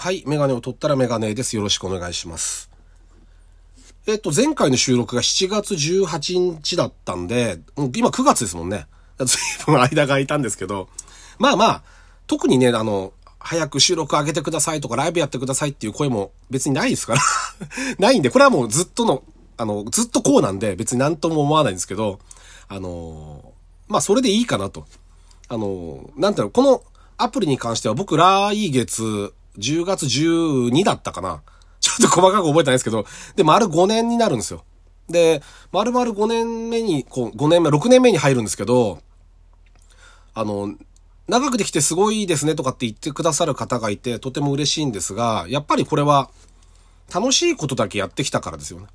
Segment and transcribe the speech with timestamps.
[0.00, 1.56] はい、メガネを取ったらメガネです。
[1.56, 2.70] よろしくお願いします。
[4.06, 7.58] えっと、前回の収録が7月18日だったんで、
[7.96, 8.86] 今9月ですもんね。
[9.18, 10.88] ずいぶん間が空いたんですけど、
[11.40, 11.82] まあまあ、
[12.28, 17.20] 特にね、あの、早く収録上げてくださいとかライブやってくださいっていう声も別にないですから。
[17.98, 19.24] ないんで、これはもうずっとの、
[19.56, 22.20] あの、ずっとこうなんで別になんとも思わないんですけど、
[22.68, 23.52] あの、
[23.88, 24.86] まあそれでいいかなと。
[25.48, 26.84] あの、なんていうの、この
[27.16, 31.42] アプリに関しては僕来月10月12だったかな。
[31.80, 34.64] ちょっと細かく覚えてないですけど、で、丸5年になるんですよ。
[35.08, 39.00] で、丸々5年目に、こう、5年目、6年目に入るんですけど、
[40.34, 40.74] あの、
[41.28, 46.30] 長くできてすごいですねとかって言ってくださる方がいて、とても嬉しいんですが、やっぱりこれは、
[47.12, 48.86] 楽しいことだけやってきたからですよね。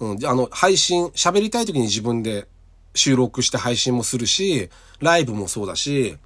[0.00, 2.46] うん、あの、配信、喋りたい時に自分で
[2.94, 4.68] 収録して配信もするし、
[5.00, 6.18] ライブもそうだし、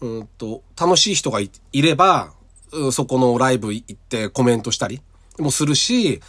[0.00, 2.32] うんと、楽しい人がいいれば、
[2.92, 5.00] そこのライブ行ってコメントしたり
[5.38, 6.20] もするし、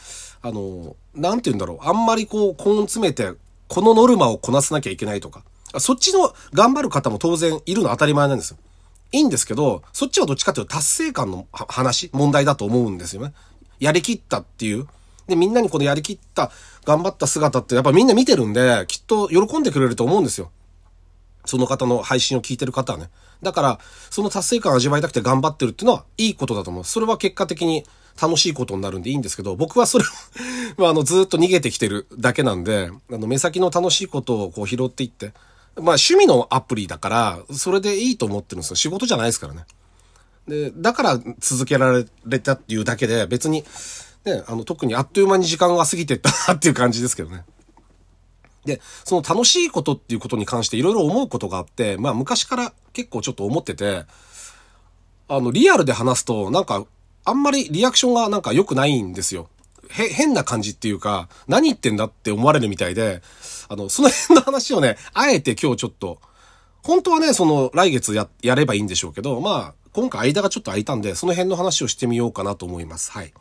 [0.42, 1.88] あの、なんて言うんだろう。
[1.88, 3.34] あんまりこう、根詰めて、
[3.68, 5.44] このノルマをこなさなきゃいけないとか。
[5.80, 8.58] そっちの頑張る方も当然いるの当たり前なんですよ。
[9.14, 13.34] いいんですけど、そっちはどっちかというと達成感の話、問題だと思うんですよね。
[13.80, 14.88] やりきったっていう。
[15.28, 16.52] で、みんなにこのやりきった、
[16.86, 20.52] 頑張った姿ってやっぱみんな見てるんで、きっと喜んでくれると思うんですよ。
[21.46, 23.10] その方の配信を聞いてる方はね。
[23.42, 26.84] だから、その達成感を味わいたくて頑張ってるっていうのはいいことだと思う。
[26.84, 27.86] それは結果的に
[28.22, 30.08] 楽しいことになるんでいいんですけど、僕はそれを
[30.82, 35.34] まあ、あの、ずっと逃げてきてるだけなんで、あの、目先の楽しいことをこう拾っていって、
[35.76, 38.76] まあ、趣味のアプリだから、それでいいと思ってるんですよ。
[38.76, 39.66] 仕事じゃないですからね。
[40.48, 43.64] で、だから続けられたっていうだけで、別に、
[44.26, 47.44] ね、あの、特にあっという間に時間が過ぎてったっていう感じですけどね。
[48.66, 54.06] で、その楽しいことっていうことに関していろいろ思うことがあって、まあ昔から結構ちょっと思ってて、
[55.28, 56.86] あの、リアルで話すと、なんか、
[57.24, 59.48] あんまりリアクションがなんか良くないんですよ。
[59.90, 63.22] へ、変な感じっていうか、何言ってんだって思われるみたいで、
[63.70, 66.20] あの、その辺の話をね、あえて今日ちょっと、
[66.84, 73.12] 本当はね、その来月や、やればいいんでしょうけど、まあ、今回間がちょっと空いたんで、その辺の話をしてみようかなと思います。
[73.12, 73.34] はい。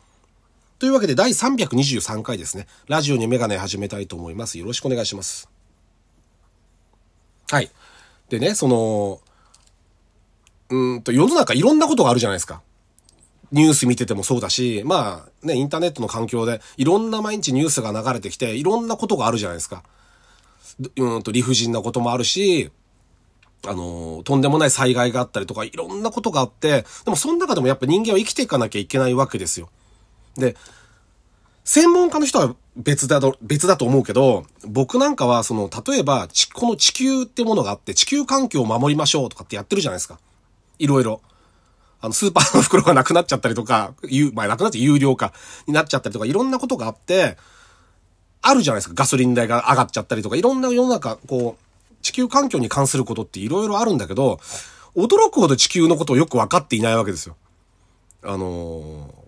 [0.81, 2.65] というわけで、第323回ですね。
[2.87, 4.57] ラジオにメガネ始めたいと思います。
[4.57, 5.47] よろしくお願いします。
[7.51, 7.69] はい。
[8.29, 9.21] でね、その、
[10.71, 12.63] うんと、世の中いろんなことがあるじゃないですか。
[13.51, 19.83] ニュース見ててもそうだし、まあね、インターネットの環境でいろんな毎日ニュースが流れてきて、いろんなことがあるじゃないですか。
[20.95, 22.71] うんと、理不尽なこともあるし、
[23.67, 29.69] あの、とんでもない災害があったりとか、いろんなことがあって、でもその中でもやっぱ人間は生きていかなきゃいけないわけですよ。
[30.37, 30.55] で、
[31.63, 40.19] 専門家の人は別だと、別だと思うけど、僕なんかはその、例えば、この地球ってものがあって、地球環境を守りましょうとかってやってるじゃないですか。
[40.79, 41.21] いろいろ。
[41.99, 45.33] あの、スーパーの袋がなくなっちゃったりとか、有、まあ、なくなって有料化
[45.67, 47.37] になっちゃったりとか、いろんなことがあって、
[48.41, 48.95] あるじゃないですか。
[48.95, 54.39] ガソリン代が上がっちゃったりとか、いろんな世の中、こう、地球環境に関することっていろいろあるんだけど、
[54.95, 57.35] 驚くほど地球のことをよく分かっていないわけですよ。
[58.23, 59.20] あのー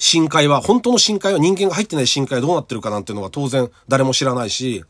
[0.00, 4.82] 深海は、本当の深海は人間が入ってない深海はどうなってるかなんていうのは当然誰も知らないし、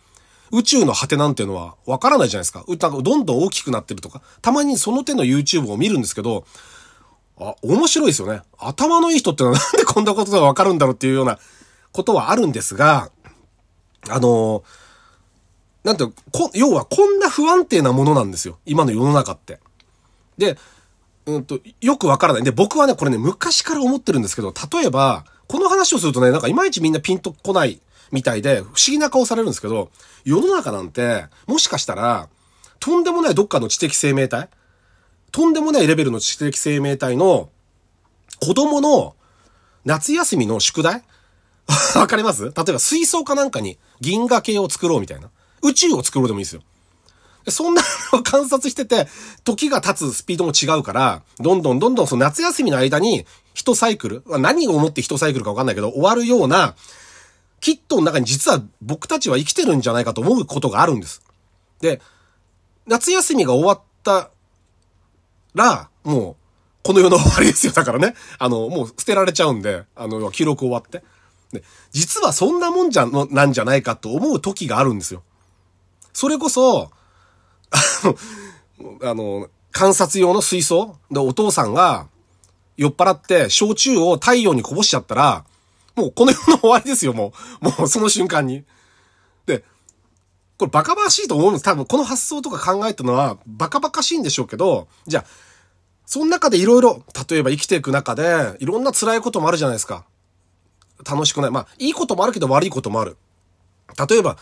[0.53, 2.65] 宇宙の果てなんていうのはわからないじゃないですか。
[2.67, 6.45] うなんかどんどん大きくなってるとか、たまにその手の YouTube を見るんですけど、
[7.41, 8.43] あ、面白いですよね。
[8.57, 11.41] 頭のいい人ってのは なんでこんなことがわかるんだろうっていうような
[11.91, 13.11] ことはあるんですが、
[14.09, 14.63] あの
[15.83, 18.59] なんてこ、要はこんな不安定なものなんですよ。
[18.65, 19.59] 今の世の中って。
[20.39, 20.57] で、
[21.27, 22.43] うんと、よくわからない。
[22.43, 27.81] で、僕はね、これね、昔から思ってるんですけど、例えば、この話をするとね、なんかいまいちみんなピンとこない
[28.13, 29.91] みたいで、不思議な顔されるんですけど、
[30.25, 32.29] 世の中なんて、もしかしたら、
[32.79, 34.49] とんでもないどっかの知的生命体
[35.33, 37.51] とんでもないレベルの知的生命体の、
[38.41, 39.15] 子供の
[39.85, 41.03] 夏休みの宿題？
[41.95, 42.45] わかります？
[42.45, 45.31] 例えば水槽かなんかに銀河系を作ろうみたいな。
[45.63, 46.63] 宇宙を作ろうでもいいですよ。
[47.51, 49.09] そんなのを観察してて、
[49.45, 56.75] 時が経つスピードも違うから、どんどんどんどんその夏休みの間に、一サイクル、何を思って一サイクルかわかんないけど、終わるような、
[57.61, 61.23] キットの中に実は僕たちは生きてるんじゃないかと思うことがあるんです。
[61.81, 62.01] で、
[62.87, 64.31] 夏休みが終わった
[65.55, 66.37] ら、もう、
[66.83, 67.73] この世の終わりですよ。
[67.73, 68.15] だからね。
[68.39, 71.05] あの、もう捨てられちゃうんで、あの、記録終わって。
[71.53, 75.23] で、実はそんなもんじゃ、なんじゃないかと思う時があるんですよ。
[76.13, 76.91] それこそ、
[79.03, 80.97] あの、観察用の水槽？
[81.11, 82.09] でお父さんが
[82.77, 85.45] 酔っ払って焼酎を太陽にこぼしちゃったら、
[85.95, 87.65] もうこの世の終わりですよ、もう。
[87.67, 88.65] もうその瞬間に。
[89.47, 89.65] で、
[90.59, 91.65] これバカバカしいと思うんです。
[91.65, 95.25] 多分この発想とか考えたのはバカバカしいんでしょうけど、じゃあ、
[96.07, 100.05] その中でいろいろ、例えば生きていく中で、いろんな辛いこともあるじゃないですか。
[101.09, 101.51] 楽しくない。
[101.51, 103.17] まあ、いいこともあるけど悪いこともある。
[104.09, 104.37] 例えば、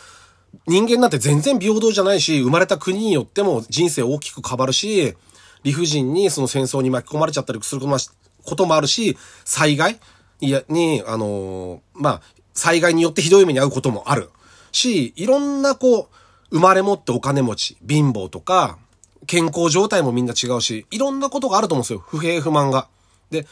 [0.67, 5.15] 人間なんて全然平等じゃないし、生まれた国によっても人生大きく変わるし、
[5.63, 9.99] 理不尽にその戦争に巻き込まれちゃったりすることもあるし、災害？
[10.41, 12.23] いやに、あの、まあ、
[12.55, 14.31] 災害によってひどい目に遭うこともある。
[14.71, 16.09] し、いろんなこう、
[16.51, 18.79] 生まれ持ってお金持ち、貧乏とか、
[19.27, 21.99] 健康状態もみんな違うし、いろんなことがあると思うんですよ。
[21.99, 22.89] 不平不満が。
[23.31, 23.47] で、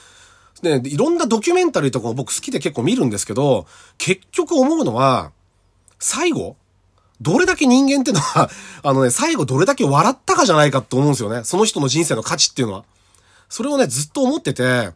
[0.63, 3.67] ね、いろんなドキュメンタリーとかも僕好きで結構見るんですけど、
[3.99, 5.33] 結局思うのは、
[5.99, 6.57] 最後？
[7.21, 8.51] どれだけ人間ってのは、
[8.83, 11.45] あのね、最後どれだけ笑ったかじゃないかって思うんですよね。
[11.45, 12.85] その人の人生の価値っていうのは。
[13.49, 14.91] それをね、ずっと思ってて、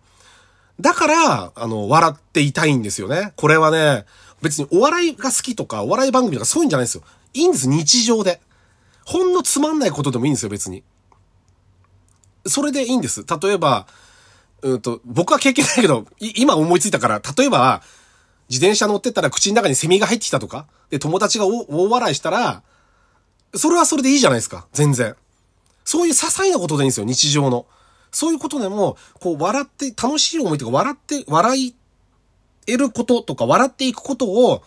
[0.80, 3.32] だから、あの、笑っていたいんですよね。
[3.36, 4.06] これはね、
[4.42, 7.02] 別にお笑いが好きとか、お笑い番組とかそういうんじゃないですよ。
[7.34, 8.40] いいんです、日常で。
[9.04, 10.82] ほんのつまんないことでもいいんですよ、別に。
[12.46, 13.24] それでいいんです。
[13.42, 13.86] 例えば、
[14.62, 17.82] うんと、僕は経験ないけど、今思いついたから、例えば、
[18.50, 22.62] 自転車乗ってったら口の中にセミが入ってきたとか、で、友達が大笑いしたら、
[23.54, 25.14] それはそれでいいじゃないですか、全然。
[25.84, 27.66] そういう些細なことでいいんですよ、日常の。
[28.10, 31.74] そういうことでも、こう、笑って、楽しい思いとか、笑って、笑
[32.66, 34.62] えることとか、笑っていくことを、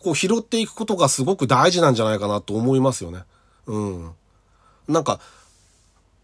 [0.00, 3.22] こう、拾っていくことがすごく大事なんじゃないかなと思いますよね。
[3.66, 4.10] うん。
[4.88, 5.20] なんか、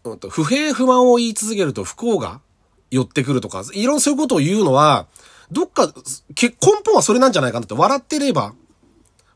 [0.03, 2.41] うんと、不平不満を言い続けると不幸が
[2.91, 5.07] 寄ってくるとか、いろんなそういうことを言うのは、
[5.51, 6.53] どっか、根
[6.85, 8.53] 本はそれなんじゃないかなって、笑ってれば、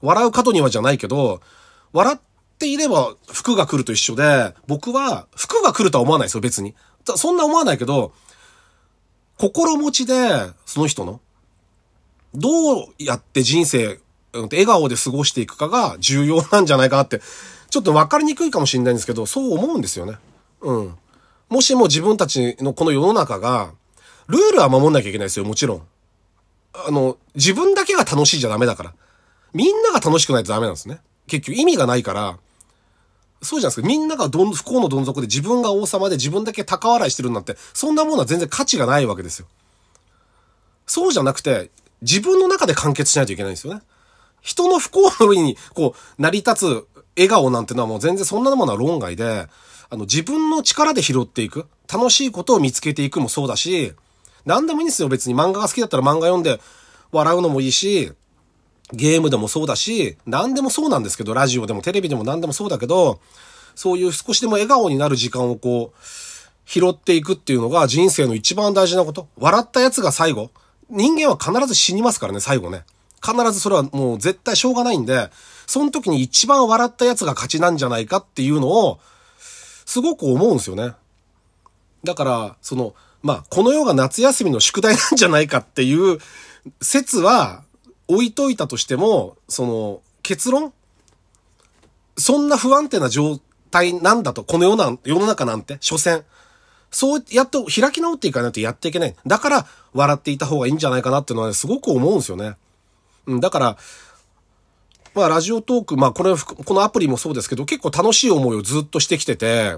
[0.01, 1.42] 笑う角にはじゃないけど、
[1.92, 2.19] 笑っ
[2.60, 6.75] ていれば服が来ると一緒で、僕は服が来るとは思わないですよ、別に。
[7.15, 8.13] そんな思わないけど、
[9.38, 11.19] 心持ちで、その人の、
[12.36, 12.50] ど
[12.83, 14.00] うやって人生、
[14.33, 17.21] 笑顔で過ごしていくかが重要なんじゃないかなって、
[17.69, 20.18] ちょっと分かりにくいかもしれないんですけど、そう思うんですよね。
[20.62, 20.98] うん。
[21.50, 23.71] もしも自分たちのこの世の中が、
[24.27, 25.81] ルールは守んなきゃいけないですよ、もちろん。
[26.74, 28.94] あの、自分だけが楽しいじゃダメだから。
[29.54, 31.00] みんなが楽しくないとダメなんですね。
[31.28, 32.38] 結局意味がないから、
[33.42, 33.88] そうじゃないですか。
[33.88, 39.48] みんながどん、不幸のどん底で自分が王様で自分だけ高笑いしてるんなんて、そんなものは全然価値がないわけですよ。
[40.88, 41.70] そうじゃなくて、
[42.02, 43.81] 自分の中で完結しないといけないんですよね。
[44.42, 49.48] 人の不幸の上に、こう、成り立つ笑顔なんてのはもう全然そんなものは論外で、
[49.90, 51.68] あの、自分の力で拾っていく。
[51.92, 53.94] 楽しいことを見つけていくもそうだし、
[54.45, 55.07] 何でもいいんですよ。
[55.07, 56.60] 別に漫画が好きだったら漫画読んで
[57.12, 58.12] 笑うのもいいし、
[58.92, 63.19] ゲームでもそうだし、何でもそうなんですけど、ラジオでもテレビでも何でもそうだけど、
[63.75, 65.98] そういう少しでも笑顔になる時間をこう、
[66.66, 69.28] 拾っていくっていうのが人生の一番大事なこと。
[69.38, 70.51] 笑ったやつが最後。
[70.89, 72.84] 人間は必ず死にますからね、最後ね。
[73.25, 75.30] 必ずそれはもう絶対しょうがないんで、
[75.66, 79.00] その時に一番笑ったやつが勝ちなんじゃないかっていうのを、
[79.86, 80.94] すごく思うんですよね。
[82.04, 82.94] だから、その、
[83.24, 86.20] まあ、この世が夏休みの宿題なんじゃないかっていう
[86.81, 87.64] 説は
[88.08, 90.74] 置いといたとしても、その、結論？
[92.18, 93.40] そんな不安定な状
[93.72, 96.25] 態なんだと、この世な、世の中なんて、所詮。
[96.92, 99.16] そうやっと開き直っていかないとやっていけない。
[99.25, 102.56] だから、笑っていた方がいいんじゃないかなっていうのは、ね、すごく思うんですよね。
[103.25, 103.78] うん、だから、
[105.16, 109.78] まあ、ラジオトーク、まあ、これ、このアプリもそうですけど、結構楽しい思いをずっとしてきてて、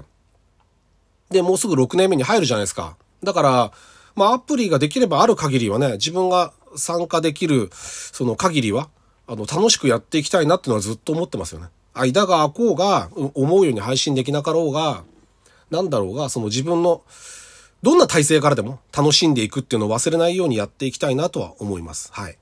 [1.30, 2.96] で、もうすぐ6年目に入るじゃないですか。
[3.26, 3.72] だから、
[4.14, 8.88] まあ、アプリができればある限りはね、自分が参加できる、その限りは、
[9.26, 11.66] あの、楽しくやっていきたいなっていうのはずっと思ってますよね。
[11.92, 15.02] 間が空こうが、思うように配信できなかろうが、
[15.70, 17.02] なんだろうが、その自分の、
[17.82, 22.10] どんな体制からでも楽しんでいくっていうのを忘れないようにやっていきたいなとは思います。
[22.12, 22.38] はい。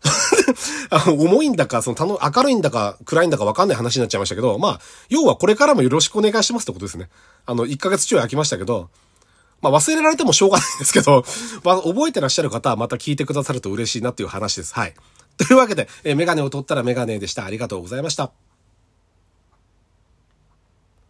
[0.90, 7.08] あの重いんだか、その、の、明るいんだか、暗いんだか分かんない話になっちゃいましたけど、まあ、要はこれからもよろしくお願いしますってことですね。
[7.46, 8.88] あの、1ヶ月ちょい空きましたけど、
[9.60, 11.24] まあ忘れられてもしょうがないですけど、
[11.64, 14.74] まあ覚えてらっしゃる方はまた聞いてくださると嬉しいなっていう話です。
[14.74, 14.94] はい。
[15.36, 17.44] というわけで、え、メガネを取ったらメガネでした。
[17.44, 18.47] ありがとうございました。